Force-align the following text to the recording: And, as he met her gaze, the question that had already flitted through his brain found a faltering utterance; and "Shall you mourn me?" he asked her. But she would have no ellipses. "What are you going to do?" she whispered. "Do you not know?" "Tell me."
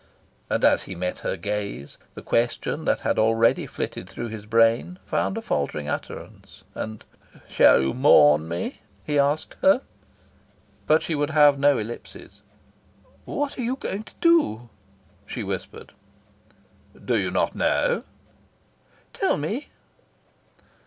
And, 0.49 0.63
as 0.63 0.85
he 0.89 0.95
met 0.95 1.19
her 1.19 1.37
gaze, 1.37 1.99
the 2.15 2.23
question 2.23 2.85
that 2.85 3.01
had 3.01 3.19
already 3.19 3.67
flitted 3.67 4.09
through 4.09 4.29
his 4.29 4.47
brain 4.47 4.97
found 5.05 5.37
a 5.37 5.43
faltering 5.43 5.87
utterance; 5.87 6.63
and 6.73 7.05
"Shall 7.47 7.83
you 7.83 7.93
mourn 7.93 8.47
me?" 8.49 8.81
he 9.03 9.19
asked 9.19 9.57
her. 9.61 9.83
But 10.87 11.03
she 11.03 11.13
would 11.13 11.29
have 11.29 11.59
no 11.59 11.77
ellipses. 11.77 12.41
"What 13.25 13.59
are 13.59 13.63
you 13.63 13.75
going 13.75 14.01
to 14.05 14.13
do?" 14.19 14.69
she 15.27 15.43
whispered. 15.43 15.93
"Do 17.05 17.15
you 17.15 17.29
not 17.29 17.53
know?" 17.53 18.03
"Tell 19.13 19.37
me." 19.37 19.67